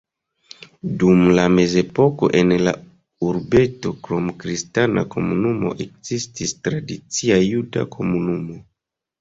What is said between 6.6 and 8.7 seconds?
tradicia juda komunumo.